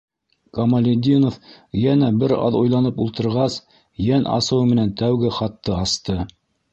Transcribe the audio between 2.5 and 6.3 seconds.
уйланып ултырғас, йән асыуы менән тәүге хатты асты.